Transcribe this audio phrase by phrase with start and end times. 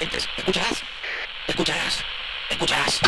[0.00, 0.82] entres, escucharás,
[1.46, 2.04] escucharás,
[2.50, 3.00] escucharás.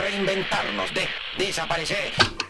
[0.00, 2.41] Reinventarnos de desaparecer.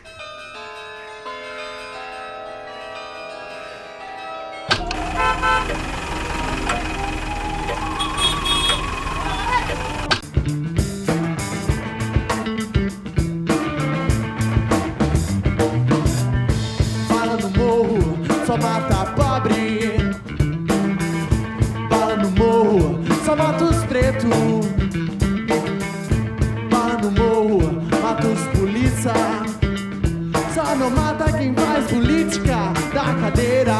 [31.43, 33.75] Não mata quem faz política da cadeira.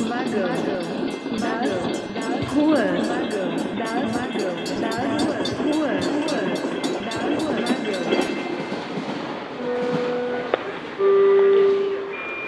[0.00, 0.48] Vagão
[2.14, 3.06] das ruas.
[3.76, 4.02] Das
[4.80, 6.04] das ruas.
[7.04, 8.02] Das vagão.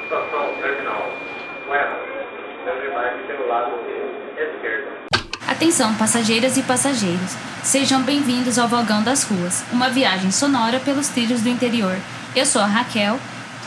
[0.03, 1.03] Estação terminal.
[1.67, 1.93] Bueno,
[2.65, 3.73] desembarque pelo lado
[4.39, 4.89] esquerdo.
[5.47, 7.37] Atenção, passageiras e passageiros.
[7.63, 11.97] Sejam bem-vindos ao Vagão das Ruas, uma viagem sonora pelos trilhos do interior.
[12.35, 13.19] Eu sou a Raquel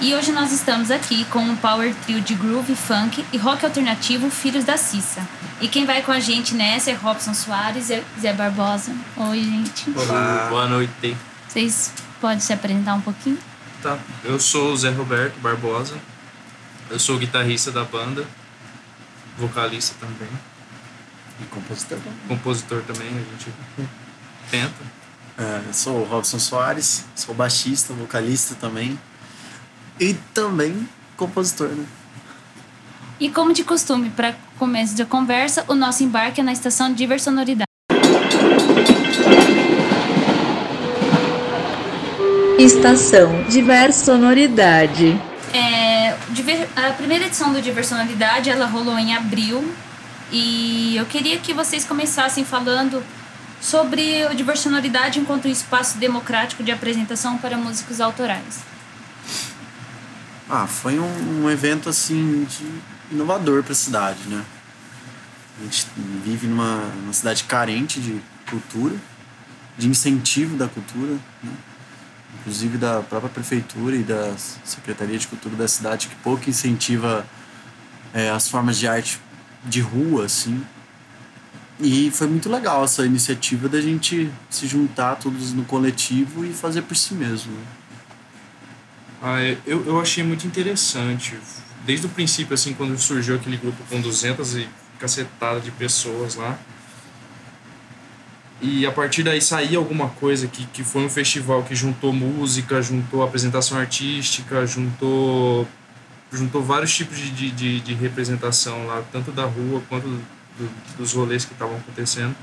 [0.01, 4.29] e hoje nós estamos aqui com um power trio de groove, funk e rock alternativo
[4.29, 5.27] Filhos da Cissa.
[5.61, 8.93] E quem vai com a gente nessa é Robson Soares e Zé Barbosa.
[9.17, 9.89] Oi, gente.
[9.95, 10.47] Olá.
[10.49, 11.15] Boa noite.
[11.47, 13.37] Vocês podem se apresentar um pouquinho?
[13.81, 13.97] Tá.
[14.23, 15.95] Eu sou o Zé Roberto Barbosa.
[16.89, 18.25] Eu sou guitarrista da banda,
[19.37, 20.27] vocalista também,
[21.41, 22.19] E compositor também.
[22.27, 23.53] compositor também, a gente
[24.51, 25.02] tenta.
[25.37, 28.99] É, eu sou o Robson Soares, sou baixista, vocalista também.
[29.99, 31.85] E também compositor, né?
[33.19, 37.67] E como de costume, para começo da conversa, o nosso embarque é na estação Diversonoridade.
[42.59, 45.19] Estação Diversonoridade.
[45.53, 46.15] É,
[46.75, 49.73] a primeira edição do Diversionalidade ela rolou em abril
[50.31, 53.03] e eu queria que vocês começassem falando
[53.63, 58.59] sobre o Diversionalidade enquanto um espaço democrático de apresentação para músicos autorais.
[60.49, 62.67] Ah, foi um, um evento assim de
[63.09, 64.43] inovador para a cidade, né?
[65.61, 65.87] A gente
[66.25, 68.95] vive numa, numa cidade carente de cultura,
[69.77, 71.51] de incentivo da cultura, né?
[72.39, 74.35] inclusive da própria prefeitura e da
[74.65, 77.25] secretaria de cultura da cidade que pouco incentiva
[78.13, 79.21] é, as formas de arte
[79.63, 80.61] de rua, assim.
[81.79, 86.83] E foi muito legal essa iniciativa da gente se juntar todos no coletivo e fazer
[86.83, 87.53] por si mesmo.
[89.21, 91.37] Ah, eu, eu achei muito interessante.
[91.85, 94.69] Desde o princípio, assim, quando surgiu aquele grupo com 200 e
[94.99, 96.57] cacetada de pessoas lá.
[98.61, 102.81] E a partir daí saía alguma coisa que, que foi um festival que juntou música,
[102.81, 105.67] juntou apresentação artística, juntou,
[106.31, 110.07] juntou vários tipos de, de, de representação lá, tanto da rua quanto
[110.57, 112.35] do- dos rolês que estavam acontecendo.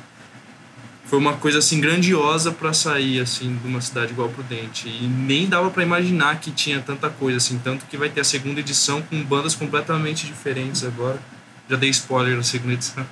[1.07, 5.49] Foi uma coisa assim grandiosa para sair assim de uma cidade igual Prudente e nem
[5.49, 9.03] dava para imaginar que tinha tanta coisa assim, tanto que vai ter a segunda edição
[9.03, 11.21] com bandas completamente diferentes agora.
[11.69, 13.05] Já dei spoiler na segunda edição.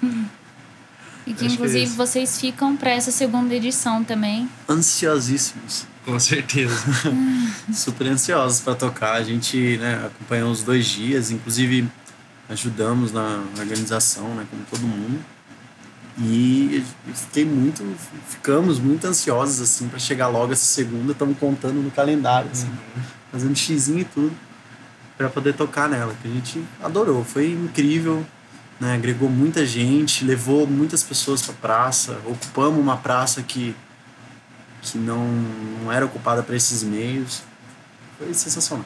[1.26, 4.46] E que Acho que é inclusive vocês ficam para essa segunda edição também.
[4.68, 5.86] Ansiosíssimos.
[6.04, 6.74] Com certeza.
[7.72, 9.14] super ansiosos para tocar.
[9.14, 11.88] A gente né, acompanhou os dois dias, inclusive
[12.48, 15.24] ajudamos na organização, né, como todo mundo.
[16.18, 17.82] E fiquei muito,
[18.28, 21.12] ficamos muito ansiosos assim para chegar logo essa segunda.
[21.12, 22.70] Estamos contando no calendário, assim,
[23.32, 24.32] fazendo xizinho e tudo
[25.16, 26.14] para poder tocar nela.
[26.22, 28.24] Que a gente adorou, foi incrível.
[28.80, 33.74] Né, agregou muita gente, levou muitas pessoas para praça, ocupamos uma praça que
[34.82, 35.26] que não,
[35.82, 37.42] não era ocupada para esses meios.
[38.18, 38.84] Foi sensacional.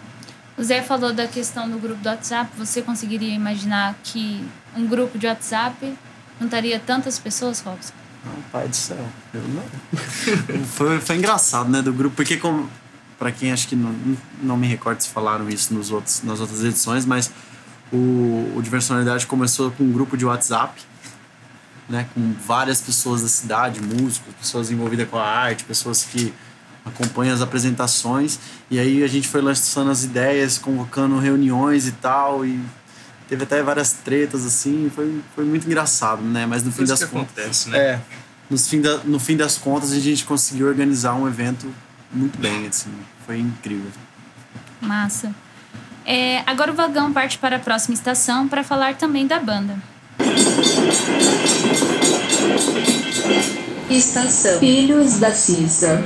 [0.58, 2.50] O Zé falou da questão do grupo do WhatsApp.
[2.58, 4.44] Você conseguiria imaginar que
[4.76, 5.96] um grupo de WhatsApp
[6.41, 7.92] não estaria tantas pessoas, Robson?
[8.24, 9.08] Não, pai do céu.
[9.32, 9.62] Eu não.
[10.66, 12.69] foi, foi engraçado, né, do grupo, porque como
[13.16, 13.94] para quem acho que não,
[14.43, 17.31] não me recordo se falaram isso nos outros, nas outras edições, mas
[17.93, 20.81] o, o Diversionalidade começou com um grupo de WhatsApp,
[21.88, 26.34] né, com várias pessoas da cidade, músicos, pessoas envolvidas com a arte, pessoas que
[26.88, 28.38] acompanham as apresentações,
[28.70, 32.61] e aí a gente foi lançando as ideias, convocando reuniões e tal, e
[33.29, 37.05] teve até várias tretas assim, foi, foi muito engraçado, né, mas no fim Coisa das
[37.05, 37.79] que contas acontece, né?
[37.79, 38.00] é.
[38.50, 41.70] No fim, da, no fim das contas, a gente conseguiu organizar um evento
[42.11, 42.90] muito bem, assim.
[43.26, 43.90] Foi incrível.
[44.81, 45.35] Massa.
[46.06, 49.76] É, agora o vagão parte para a próxima estação para falar também da banda.
[53.90, 56.02] Estação Filhos da Cisa.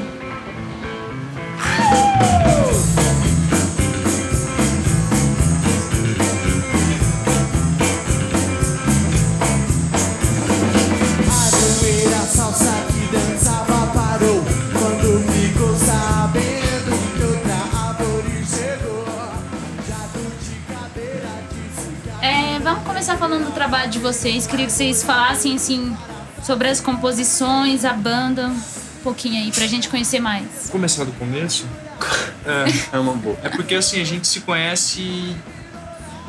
[23.82, 24.46] Trabalho de vocês.
[24.46, 25.96] Queria que vocês falassem assim
[26.44, 30.68] sobre as composições, a banda, um pouquinho aí pra gente conhecer mais.
[30.70, 31.66] Começar do começo?
[32.44, 33.38] É, É uma boa.
[33.44, 35.36] é porque assim, a gente se conhece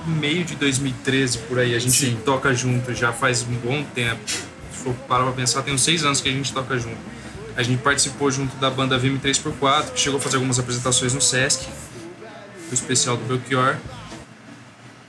[0.05, 1.73] no meio de 2013 por aí.
[1.73, 2.19] A gente Sim.
[2.23, 4.21] toca junto já faz um bom tempo.
[4.29, 7.00] Se for parar pra pensar, tem uns seis anos que a gente toca junto.
[7.57, 11.65] A gente participou junto da banda VM3x4, que chegou a fazer algumas apresentações no Sesc,
[12.69, 13.77] o especial do Belchior.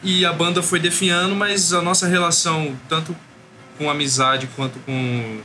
[0.04, 3.16] E a banda foi definhando, mas a nossa relação, tanto
[3.78, 5.40] com amizade quanto com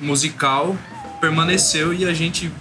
[0.00, 0.76] musical,
[1.20, 2.52] permaneceu e a gente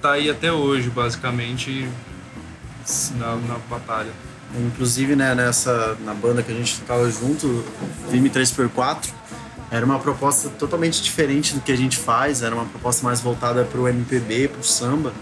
[0.00, 1.86] tá aí até hoje, basicamente,
[3.18, 4.10] na, na batalha.
[4.58, 7.62] Inclusive, né, nessa, na banda que a gente tocava junto,
[8.08, 9.10] Vime 3x4,
[9.70, 13.64] era uma proposta totalmente diferente do que a gente faz, era uma proposta mais voltada
[13.64, 15.12] pro MPB, pro samba.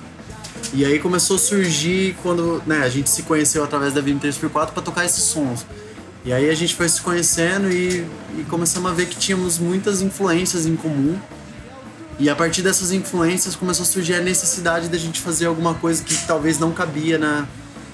[0.72, 4.70] E aí começou a surgir quando né, a gente se conheceu através da Vime 3x4
[4.72, 5.64] para tocar esses sons.
[6.24, 8.04] E aí a gente foi se conhecendo e,
[8.38, 11.18] e começamos a ver que tínhamos muitas influências em comum.
[12.18, 16.02] E a partir dessas influências começou a surgir a necessidade da gente fazer alguma coisa
[16.02, 17.46] que talvez não cabia na,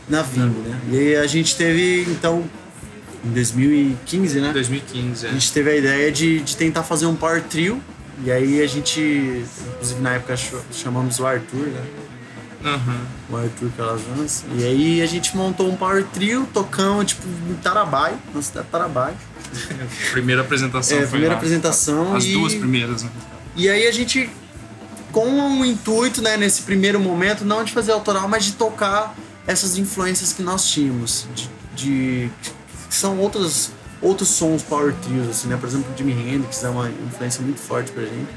[0.08, 0.78] na Vimeo, né?
[0.92, 2.44] E a gente teve, então,
[3.24, 4.52] em 2015, né?
[4.52, 5.32] 2015, A é.
[5.32, 7.82] gente teve a ideia de, de tentar fazer um power trio.
[8.22, 9.00] E aí a gente,
[9.74, 11.80] inclusive na época ch- chamamos o Arthur, né?
[12.64, 13.00] Aham.
[13.30, 14.44] O Arthur Calazans.
[14.56, 18.72] E aí a gente montou um power trio, tocamos tipo em Tarabai, na cidade de
[18.72, 19.14] Tarabai.
[20.12, 21.38] Primeira apresentação É, primeira lá.
[21.38, 22.14] apresentação.
[22.14, 22.32] As e...
[22.32, 23.10] duas primeiras, né?
[23.56, 24.28] E aí a gente,
[25.10, 29.14] com o intuito, né, nesse primeiro momento, não de fazer autoral, mas de tocar
[29.46, 32.30] essas influências que nós tínhamos, de, de-
[32.88, 33.70] que são outros
[34.02, 35.58] outros sons power trios, assim, né?
[35.60, 38.28] Por exemplo, Jimi Hendrix é uma influência muito forte pra gente.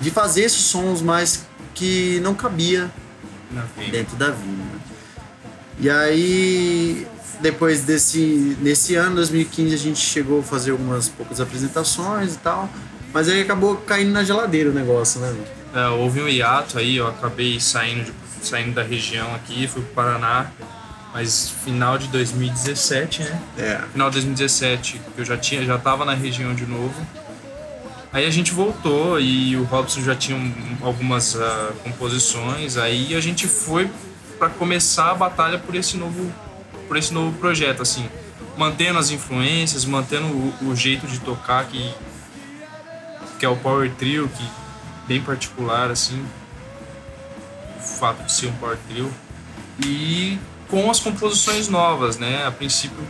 [0.00, 2.88] De fazer esses sons mais que não cabia.
[3.90, 4.46] Dentro da vida.
[4.62, 4.80] né?
[5.78, 7.06] E aí,
[7.40, 12.68] depois desse nesse ano, 2015, a gente chegou a fazer algumas poucas apresentações e tal,
[13.12, 15.34] mas aí acabou caindo na geladeira o negócio, né?
[15.74, 18.12] É, houve um hiato aí, eu acabei saindo, de-
[18.46, 20.46] saindo da região aqui, fui pro Paraná,
[21.12, 23.40] mas final de 2017, né?
[23.58, 23.80] É.
[23.92, 26.94] Final de 2017, que eu já tinha, já tava na região de novo.
[28.14, 33.20] Aí a gente voltou e o Robson já tinha um- algumas ah, composições, aí a
[33.20, 33.90] gente foi
[34.38, 36.32] para começar a batalha por esse novo
[36.86, 38.08] por esse novo projeto assim,
[38.56, 41.92] mantendo as influências, mantendo o, o jeito de tocar que
[43.40, 44.44] que é o power trio, que
[45.08, 46.24] bem particular assim,
[47.76, 49.12] o fato de ser um power trio
[49.84, 50.38] e
[50.68, 52.46] com as composições novas, né?
[52.46, 53.04] A princípio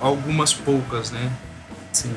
[0.00, 1.30] algumas poucas, né?
[1.92, 2.16] Sim.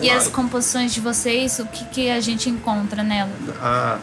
[0.00, 3.30] E as composições de vocês, o que, que a gente encontra nela?
[3.60, 3.98] A-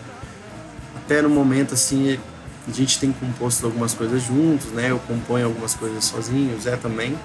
[0.97, 2.19] até no momento, assim,
[2.67, 4.89] a gente tem composto algumas coisas juntos, né?
[4.91, 7.17] Eu componho algumas coisas sozinho, o Zé também.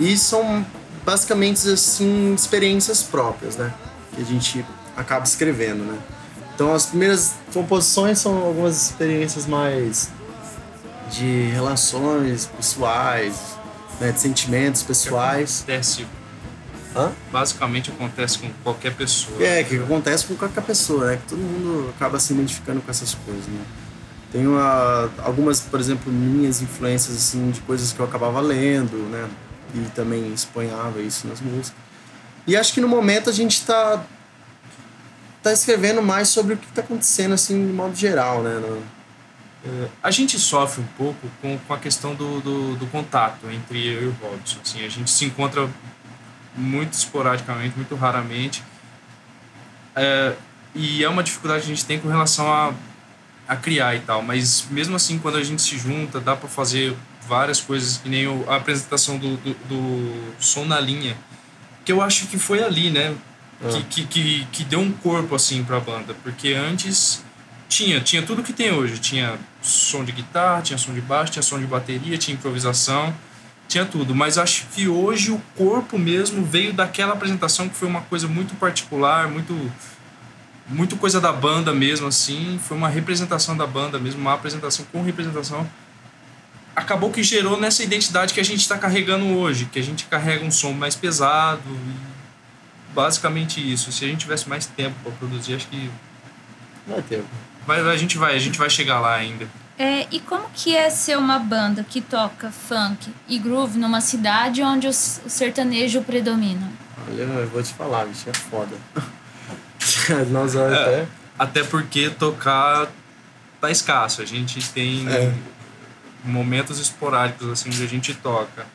[0.00, 0.64] E são
[1.04, 3.72] basicamente, assim, experiências próprias, né?
[4.14, 4.64] Que a gente
[4.96, 5.98] acaba escrevendo, né?
[6.54, 10.10] Então, as primeiras composições são algumas experiências mais
[11.10, 13.36] de relações pessoais,
[14.00, 14.10] né?
[14.12, 15.62] De sentimentos pessoais.
[15.62, 16.04] Acontece,
[16.96, 17.12] Hã?
[17.30, 19.42] basicamente acontece com qualquer pessoa.
[19.42, 21.16] É, que acontece com qualquer pessoa, né?
[21.16, 23.60] Que todo mundo acaba se identificando com essas coisas, né?
[24.32, 29.28] Tenho ah, algumas, por exemplo, minhas influências, assim, de coisas que eu acabava lendo, né?
[29.74, 31.74] E também exponhava isso nas músicas.
[32.46, 34.02] E acho que no momento a gente tá,
[35.42, 38.58] tá escrevendo mais sobre o que tá acontecendo, assim, de modo geral, né?
[38.58, 38.82] No-
[40.02, 44.02] A gente sofre um pouco com, com a questão do, do, do contato entre eu
[44.04, 44.58] e o Robson.
[44.64, 45.68] Assim, a gente se encontra
[46.58, 48.62] muito esporadicamente, muito raramente.
[49.94, 50.34] É,
[50.74, 52.72] e é uma dificuldade que a gente tem com relação a,
[53.46, 54.22] a criar e tal.
[54.22, 56.94] Mas mesmo assim, quando a gente se junta, dá para fazer
[57.26, 61.16] várias coisas, que nem a apresentação do, do, do Som na Linha.
[61.84, 63.14] Que eu acho que foi ali, né?
[63.70, 66.14] Que, que, que, que deu um corpo assim pra banda.
[66.22, 67.24] Porque antes
[67.68, 68.98] tinha, tinha tudo que tem hoje.
[68.98, 73.14] Tinha som de guitarra, tinha som de baixo, tinha som de bateria, tinha improvisação,
[73.68, 74.14] tinha tudo.
[74.14, 78.54] Mas acho que hoje o corpo mesmo veio daquela apresentação que foi uma coisa muito
[78.56, 79.54] particular, muito
[80.66, 82.58] muito coisa da banda mesmo assim.
[82.62, 85.68] Foi uma representação da banda mesmo, uma apresentação com representação.
[86.74, 90.44] Acabou que gerou nessa identidade que a gente está carregando hoje, que a gente carrega
[90.44, 91.60] um som mais pesado.
[92.94, 93.92] basicamente isso.
[93.92, 95.90] Se a gente tivesse mais tempo para produzir, acho que
[96.86, 97.22] Vai ter.
[97.66, 99.48] vai, a gente vai, a gente vai chegar lá ainda.
[99.78, 104.60] É, e como que é ser uma banda que toca funk e groove numa cidade
[104.62, 106.68] onde o sertanejo predomina?
[107.06, 108.76] Olha, eu vou te falar, bicho, é foda.
[110.30, 110.66] Nós É.
[110.66, 111.06] até.
[111.38, 112.88] Até porque tocar
[113.60, 114.20] tá escasso.
[114.20, 115.32] A gente tem É.
[116.24, 118.66] momentos esporádicos assim onde a gente toca.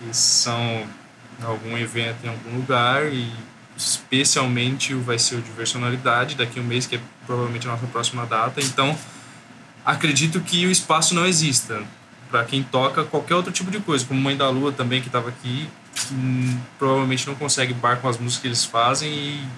[0.00, 0.86] Que são
[1.42, 3.30] algum evento em algum lugar e
[3.76, 7.86] especialmente o vai ser o Diversionalidade daqui a um mês, que é provavelmente a nossa
[7.88, 8.60] próxima data.
[8.62, 8.96] Então,
[9.84, 11.82] acredito que o espaço não exista
[12.30, 15.28] para quem toca qualquer outro tipo de coisa, como Mãe da Lua também que estava
[15.28, 15.68] aqui,
[16.10, 19.48] hum, provavelmente não consegue bar com as músicas que eles fazem e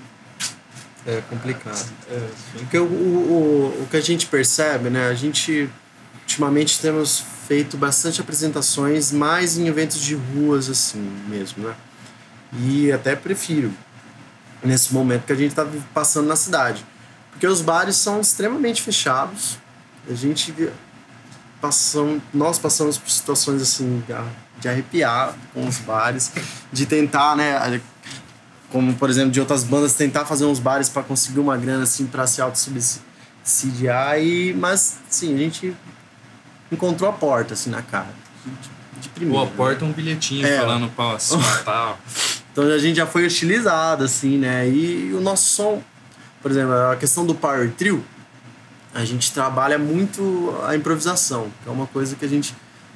[1.06, 1.88] É complicado.
[2.52, 5.08] Porque o, o, o, o que a gente percebe, né?
[5.08, 5.70] A gente
[6.22, 11.74] ultimamente temos feito bastante apresentações mais em eventos de ruas assim mesmo, né?
[12.58, 13.72] E até prefiro
[14.62, 16.84] nesse momento que a gente está passando na cidade.
[17.30, 19.58] Porque os bares são extremamente fechados.
[20.08, 20.54] A gente
[21.60, 24.24] passam, nós passamos por situações assim de a-
[24.70, 26.32] arrepiar com os bares,
[26.72, 27.80] de tentar, né,
[28.70, 32.04] como por exemplo de outras bandas tentar fazer uns bares para conseguir uma grana assim
[32.06, 35.72] para se autossubsidiar e mas sim a gente
[36.70, 38.08] encontrou a porta assim na cara
[38.44, 39.52] de, de primeira Pô, né?
[39.54, 40.58] aporta um bilhetinho É.
[40.58, 41.96] falando pra se matar.
[42.50, 45.80] então a gente já foi utilizado assim né e o nosso som
[46.42, 48.04] por exemplo a questão do power trio
[48.96, 52.54] a gente trabalha muito a improvisação que é uma coisa que a gente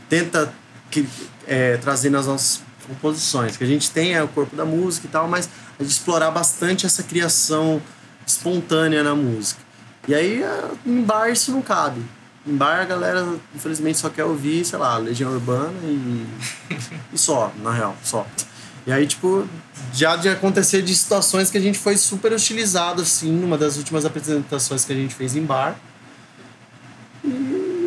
[0.08, 0.52] tenta
[0.90, 1.06] que,
[1.46, 5.10] é, trazer nas nossas composições que a gente tem é o corpo da música e
[5.10, 7.80] tal mas a gente explorar bastante essa criação
[8.26, 9.60] espontânea na música
[10.08, 12.00] e aí é, em bar isso não cabe
[12.46, 16.26] em bar a galera infelizmente só quer ouvir sei lá Legião Urbana e,
[17.12, 18.26] e só na real só
[18.86, 19.46] e aí, tipo,
[19.92, 24.04] já de acontecer de situações que a gente foi super utilizado, assim, numa das últimas
[24.04, 25.78] apresentações que a gente fez em bar.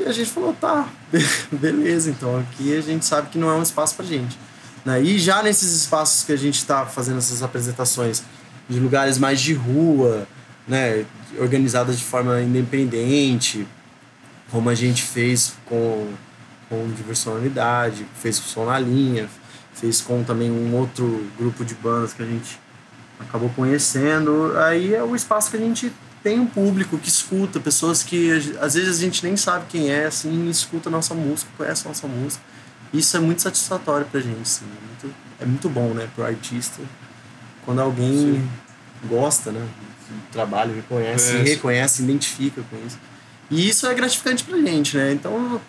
[0.04, 0.90] E a gente falou, tá,
[1.50, 4.38] beleza, então aqui a gente sabe que não é um espaço pra gente.
[4.84, 5.02] Né?
[5.02, 8.22] E já nesses espaços que a gente tá fazendo essas apresentações
[8.68, 10.28] de lugares mais de rua,
[10.68, 11.06] né,
[11.40, 13.66] organizadas de forma independente,
[14.52, 16.10] como a gente fez com,
[16.70, 19.30] com Diversionalidade, fez com Som na Linha,
[19.74, 22.60] fez com também um outro grupo de bandas que a gente
[23.20, 24.54] acabou conhecendo.
[24.58, 25.94] Aí é o espaço que a gente
[26.24, 30.06] tem um público que escuta, pessoas que às vezes a gente nem sabe quem é,
[30.06, 32.42] assim, escuta a nossa música, conhece a nossa música.
[32.94, 36.82] Isso é muito satisfatório pra gente, assim, é muito, é muito bom, né, pro artista,
[37.66, 38.48] quando alguém
[39.10, 39.60] gosta, né,
[40.10, 41.42] do trabalho, reconhece, É.
[41.42, 42.98] reconhece, identifica com isso.
[43.50, 45.60] E isso é gratificante pra gente, né, então,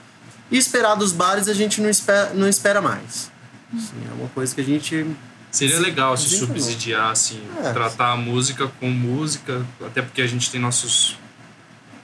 [0.50, 3.30] e esperar dos bares a gente não espera, não espera mais.
[3.75, 5.06] Assim, é uma coisa que a gente
[5.54, 7.73] Seria legal se subsidiar, assim, É.
[7.73, 11.16] tratar a música com música, até porque a gente tem nossos,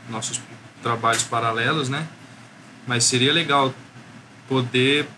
[0.09, 0.41] nossos
[0.81, 2.07] trabalhos paralelos, né?
[2.87, 3.75] Mas seria legal
[4.49, 5.09] poder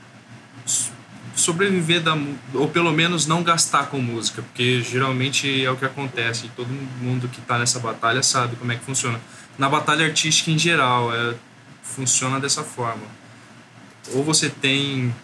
[1.34, 2.16] sobreviver da
[2.54, 6.68] ou pelo menos não gastar com música, porque geralmente é o que acontece, e todo
[7.00, 9.20] mundo que está nessa batalha sabe como é que funciona.
[9.58, 11.34] Na batalha artística em geral, é,
[11.82, 13.04] funciona dessa forma.
[14.14, 15.14] Ou você tem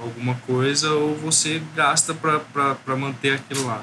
[0.00, 3.82] alguma coisa ou você gasta para manter aquilo lá.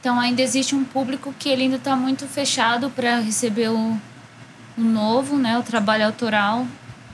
[0.00, 3.98] Então ainda existe um público que ele ainda está muito fechado para receber o,
[4.76, 6.66] o novo, né, o trabalho autoral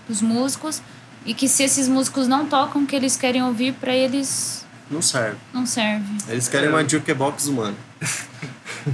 [0.08, 0.82] dos músicos
[1.24, 5.00] e que se esses músicos não tocam o que eles querem ouvir para eles não
[5.00, 5.36] serve.
[5.52, 6.04] não serve.
[6.28, 6.72] Eles querem É.
[6.72, 7.76] uma jukebox humana.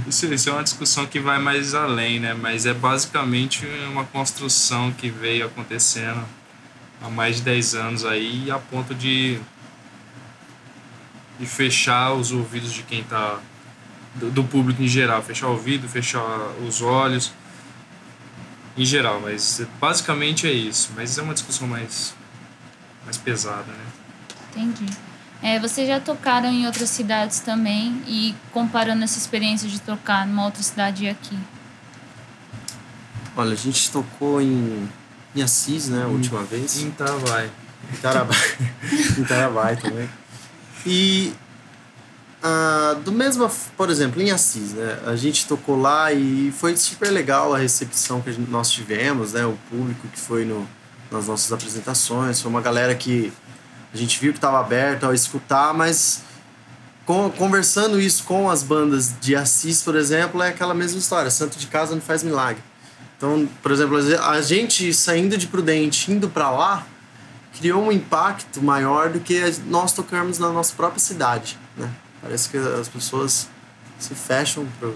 [0.05, 2.33] Isso, isso é uma discussão que vai mais além, né?
[2.33, 6.25] Mas é basicamente uma construção que veio acontecendo
[7.01, 9.39] há mais de 10 anos aí, a ponto de,
[11.39, 13.39] de fechar os ouvidos de quem tá.
[14.15, 16.23] Do, do público em geral, fechar o ouvido, fechar
[16.67, 17.31] os olhos.
[18.75, 20.91] Em geral, mas basicamente é isso.
[20.95, 22.15] Mas é uma discussão mais,
[23.05, 23.85] mais pesada, né?
[24.49, 24.85] Entendi.
[25.41, 30.45] É, vocês já tocaram em outras cidades também e comparando essa experiência de tocar numa
[30.45, 31.37] outra cidade e aqui.
[33.35, 34.89] Olha, a gente tocou em,
[35.37, 36.81] em Assis, né, a última vez.
[37.93, 38.37] Em Tarabai.
[39.17, 40.09] em Tarabai também.
[40.85, 41.31] E
[42.43, 44.99] ah, do mesmo, por exemplo, em Assis, né?
[45.05, 49.45] A gente tocou lá e foi super legal a recepção que gente- nós tivemos, né?
[49.45, 50.67] O público que foi no,
[51.11, 52.41] nas nossas apresentações.
[52.41, 53.31] Foi uma galera que
[53.93, 56.21] a gente viu que estava aberta a escutar, mas
[57.05, 61.31] com- conversando isso com as bandas de Assis, por exemplo, é aquela mesma história.
[61.31, 62.61] Santo de casa não faz milagre.
[63.17, 66.85] Então, por exemplo, a gente saindo de Prudente, indo para lá,
[67.57, 71.89] criou um impacto maior do que nós tocarmos na nossa própria cidade, né?
[72.21, 73.49] Parece que as pessoas
[73.97, 74.89] se fecham para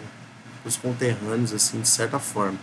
[0.63, 2.57] os conterrâneos, assim, de certa forma.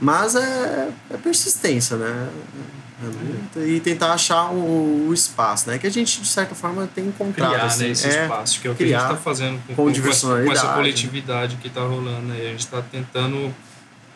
[0.00, 2.30] Mas é, é persistência, né?
[2.32, 2.56] É
[3.60, 5.76] e tentar achar o, o espaço, né?
[5.76, 7.50] Que a gente, de certa forma, tem encontrado.
[7.50, 9.74] Criar assim, né, esse é, espaço, que é o que a gente está fazendo com,
[9.74, 10.60] com com, diversionalidade.
[10.60, 12.46] com essa coletividade que está rolando aí.
[12.46, 13.54] A gente está tentando,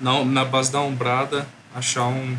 [0.00, 2.36] na, na base da Umbrada, achar um,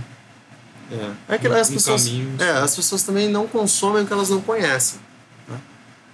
[0.91, 2.35] É, é que as um pessoas, caminho.
[2.39, 4.99] é, as pessoas também não consomem o que elas não conhecem.
[5.47, 5.57] né?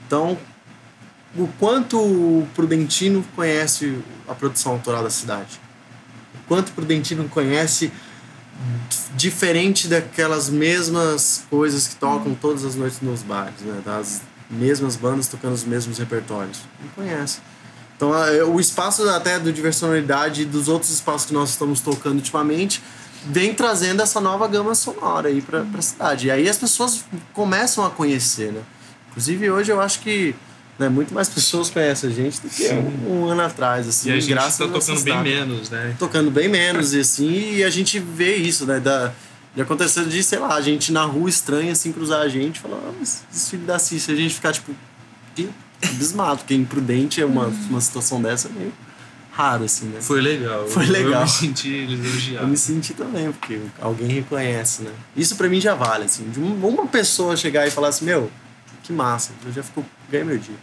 [0.06, 0.38] Então,
[1.36, 5.60] o quanto o Prudentino conhece a produção autoral da cidade?
[6.36, 7.92] O quanto o Prudentino conhece
[9.16, 13.82] diferente daquelas mesmas coisas que tocam todas as noites nos bares, né?
[13.86, 16.60] Das mesmas bandas tocando os mesmos repertórios.
[16.82, 17.40] Não conhece.
[17.98, 22.16] Então, a- o espaço até do Diversionalidade e dos outros espaços que nós estamos tocando
[22.16, 22.82] ultimamente
[23.26, 26.28] vem trazendo essa nova gama sonora aí pra, pra cidade.
[26.28, 28.62] E aí as pessoas começam a conhecer, né?
[29.10, 30.36] Inclusive, hoje eu acho que
[30.78, 34.12] né, muito mais pessoas conhecem a gente do que um, um ano atrás, assim, E
[34.12, 35.96] a gente graças a tocando bem menos, né?
[35.98, 38.80] tocando bem menos e assim, e a gente vê isso, né?
[38.80, 39.12] Da,
[39.56, 42.60] de acontecer de, sei lá, a gente na rua estranha, assim, cruzar a gente e
[42.60, 44.72] falar, ah, mas esse filho da Cícia, a gente ficar tipo,
[45.36, 45.50] que
[45.84, 48.74] abismado, porque imprudente é uma, uma situação dessa é meio
[49.32, 50.02] raro, assim, né?
[50.02, 50.68] Foi legal.
[50.68, 51.14] Foi Eu- legal.
[51.22, 52.44] Eu me senti elogiado.
[52.46, 54.92] Eu me senti também, porque alguém reconhece, né?
[55.16, 58.32] Isso pra mim já vale, assim, de um- uma pessoa chegar e falar assim, meu,
[58.84, 60.56] que massa, eu já fico, ganhei meu dia.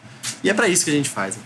[0.43, 1.43] E é pra isso que a gente faz, né?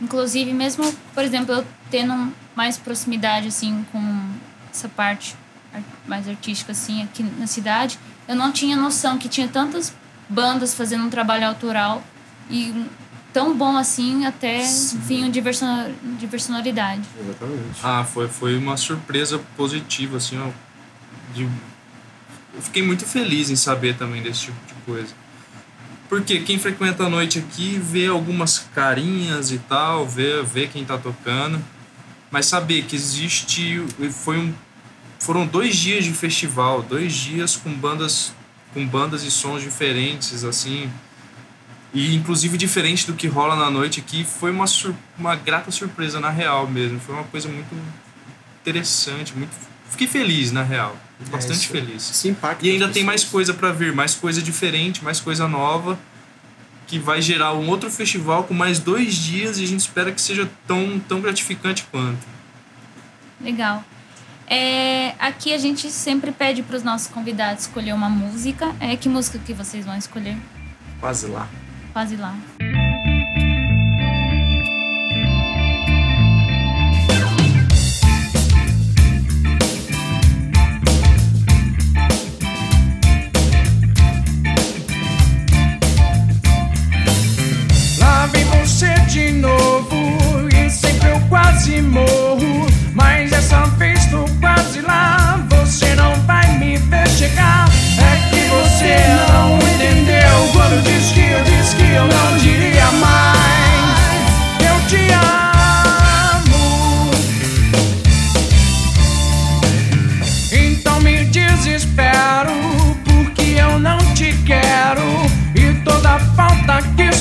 [0.00, 4.28] Inclusive, mesmo, por exemplo, eu tendo mais proximidade, assim, com
[4.72, 5.36] essa parte
[5.72, 9.92] ar- mais artística, assim, aqui na cidade, eu não tinha noção que tinha tantas
[10.28, 12.02] bandas fazendo um trabalho autoral
[12.50, 12.86] e
[13.32, 15.64] tão bom assim até, enfim, de verso-
[16.18, 17.02] de personalidade.
[17.20, 17.80] Exatamente.
[17.82, 20.48] Ah, foi, foi uma surpresa positiva, assim, ó.
[21.34, 21.42] De...
[21.42, 25.12] Eu fiquei muito feliz em saber também desse tipo de coisa.
[26.08, 30.96] Porque quem frequenta a noite aqui vê algumas carinhas e tal, vê, vê quem tá
[30.96, 31.60] tocando.
[32.30, 33.84] Mas saber que existe.
[34.12, 34.54] Foi um,
[35.18, 38.32] foram dois dias de festival, dois dias com bandas,
[38.72, 40.88] com bandas e sons diferentes, assim.
[41.94, 46.18] E inclusive diferente do que rola na noite aqui, foi uma, sur- uma grata surpresa
[46.18, 46.98] na real mesmo.
[46.98, 47.72] Foi uma coisa muito
[48.60, 49.52] interessante, muito.
[49.90, 50.96] Fiquei feliz na real.
[51.30, 52.24] Bastante isso- feliz.
[52.24, 55.96] Impacta E ainda tem mais coisa pra vir, mais coisa diferente, mais coisa nova,
[56.88, 60.20] que vai gerar um outro festival com mais dois dias e a gente espera que
[60.20, 62.26] seja tão, tão gratificante quanto.
[63.40, 63.84] Legal.
[64.48, 68.74] É, aqui a gente sempre pede para os nossos convidados escolher uma música.
[68.80, 70.36] É, que música que vocês vão escolher?
[71.00, 71.48] Quase lá.
[71.94, 72.34] Quase lá.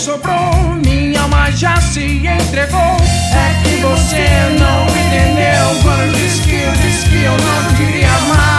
[0.04, 2.98] Sobrou minha alma já se entregou.
[3.32, 4.28] É que você
[4.60, 8.53] não entendeu quando disse que eu disse que eu não queria mais.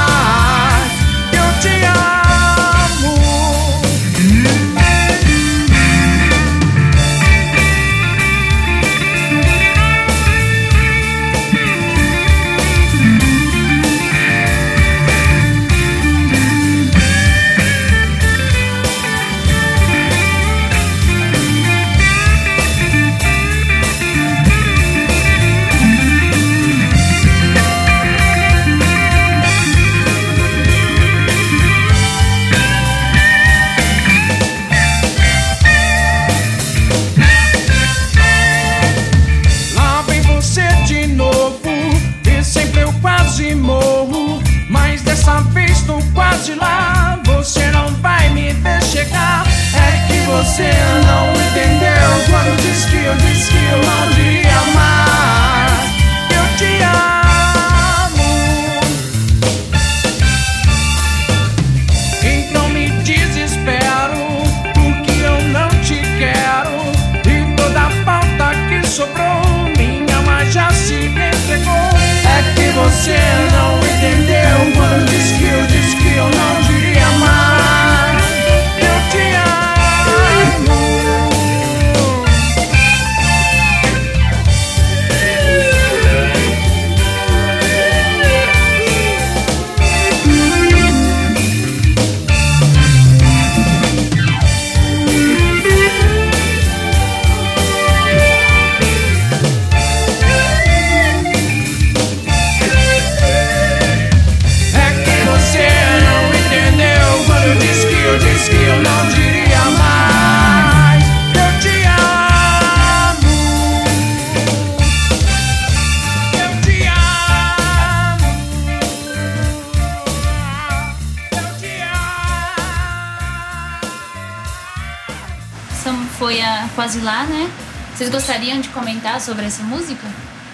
[126.74, 127.50] Quase Lá, né?
[127.94, 130.06] Vocês gostariam de comentar sobre essa música?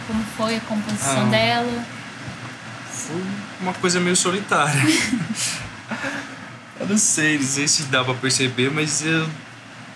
[0.07, 1.31] Como foi a composição Ah.
[1.31, 1.85] dela?
[2.92, 3.23] Foi
[3.61, 4.81] uma coisa meio solitária.
[6.79, 9.27] eu não sei, não sei se dá pra perceber, mas eu,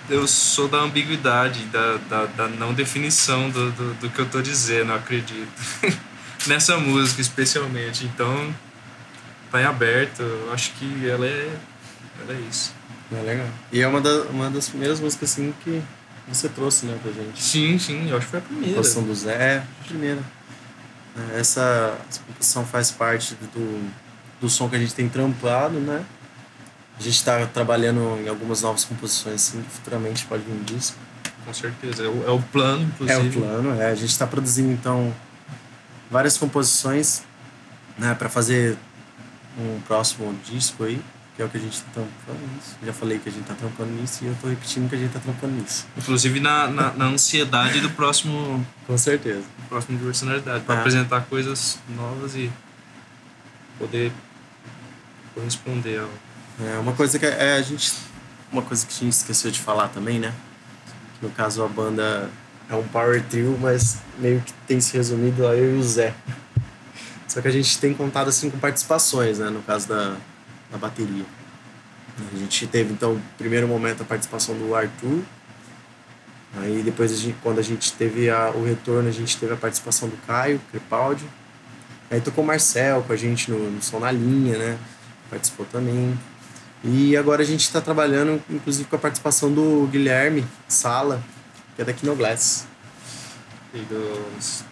[0.09, 4.40] eu sou da ambiguidade, da, da, da não definição do, do, do que eu tô
[4.40, 5.48] dizendo, eu acredito.
[6.46, 8.05] Nessa música, especialmente.
[8.07, 8.55] Então,
[9.50, 10.20] tá em aberto.
[10.20, 11.50] Eu acho que ela é,
[12.22, 12.72] ela é isso.
[13.12, 13.46] É legal.
[13.70, 15.83] E é uma, da, uma das primeiras músicas assim que
[16.28, 17.42] você trouxe, né, pra gente.
[17.42, 18.74] Sim, sim, eu acho que foi a A primeira.
[18.74, 20.20] composição do Zé, a primeira.
[21.34, 23.90] É, Essa, composição faz parte do,
[24.40, 26.04] do som que a gente tem trampado, né?
[26.98, 30.96] A gente está trabalhando em algumas novas composições, assim, que futuramente pode vir um disco.
[31.44, 32.04] Com certeza.
[32.04, 33.20] É o, é o plano, inclusive.
[33.20, 33.90] É o plano, é.
[33.90, 35.12] A gente está produzindo, então,
[36.10, 37.22] várias composições,
[37.98, 38.76] né, para fazer
[39.58, 41.00] um próximo disco aí,
[41.36, 42.76] que é o que a gente tá trampando nisso.
[42.84, 45.12] Já falei que a gente tá trampando nisso e eu tô repetindo que a gente
[45.12, 45.86] tá trampando nisso.
[45.96, 49.40] Inclusive na, na, na ansiedade do próximo, Com certeza.
[49.40, 50.78] do próximo diversionalidade, para Ah.
[50.80, 52.50] apresentar coisas novas e
[53.78, 54.12] poder
[55.34, 56.10] corresponder ao.
[56.64, 57.92] É uma coisa que é, a gente.
[58.52, 60.32] Uma coisa que a gente esqueceu de falar também, né?
[61.18, 62.30] Que no caso a banda
[62.70, 66.14] é um power trio, mas meio que tem se resumido a eu e o Zé.
[67.26, 69.50] Só que a gente tem contado assim com participações, né?
[69.50, 70.16] No caso da,
[70.70, 71.24] da bateria.
[72.33, 75.20] A gente teve então, primeiro momento, a participação do Arthur.
[76.57, 79.57] Aí depois, a gente, quando a gente teve a- o retorno, a gente teve a
[79.57, 81.24] participação do Caio Crepaldi.
[82.11, 84.79] Aí tocou o Marcel com a gente no, no Som na Linha, né?
[85.29, 86.16] Participou também.
[86.85, 91.20] E agora a gente está trabalhando, inclusive, com a participação do Guilherme Sala,
[91.74, 92.66] que é da Kinoglass.
[93.72, 94.62] E dos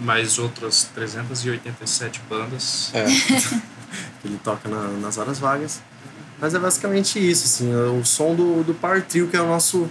[0.00, 2.92] mais outras 387 bandas.
[2.94, 3.04] É.
[4.20, 5.80] que ele toca na- nas horas vagas.
[6.40, 9.88] Mas é basicamente isso, assim, o som do, do Power Trio, que é o nosso,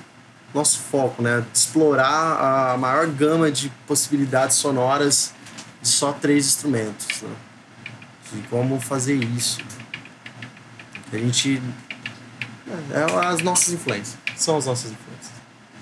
[0.53, 1.45] nosso foco, né?
[1.53, 5.33] Explorar a maior gama de possibilidades sonoras
[5.81, 7.29] de só três instrumentos, né?
[8.33, 9.59] E como fazer isso.
[11.11, 11.61] A gente...
[12.91, 14.17] É, é as nossas influências.
[14.35, 15.31] São as nossas influências.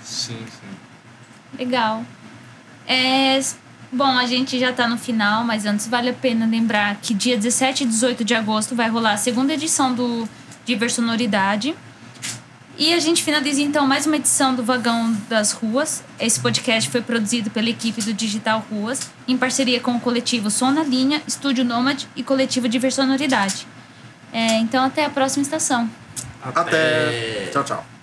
[0.04, 1.56] Sim, sim.
[1.58, 2.04] Legal.
[2.86, 3.40] É,
[3.92, 7.36] bom, a gente já tá no final, mas antes vale a pena lembrar que dia
[7.36, 10.28] 17 e 18 de agosto vai rolar a segunda edição do
[10.64, 11.74] Diversonoridade.
[12.78, 16.02] E a gente finaliza então mais uma edição do Vagão das Ruas.
[16.18, 20.70] Esse podcast foi produzido pela equipe do Digital Ruas, em parceria com o coletivo Som
[20.70, 23.66] na Linha, Estúdio Nômade e coletivo Diversonoridade.
[24.32, 25.90] É, então até a próxima estação.
[26.42, 27.50] Até.
[27.52, 27.99] Tchau, tchau.